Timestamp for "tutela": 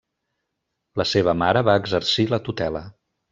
2.49-2.83